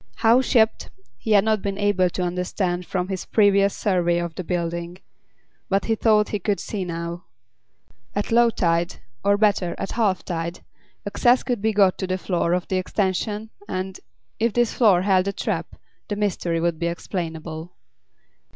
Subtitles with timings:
[0.15, 4.43] How shipped he had not been able to understand from his previous survey of the
[4.43, 4.97] building.
[5.69, 7.25] But he thought he could see now.
[8.15, 10.61] At low tide, or better, at half tide,
[11.05, 13.99] access could be got to the floor of the extension and,
[14.39, 15.75] if this floor held a trap,
[16.07, 17.75] the mystery would be explainable.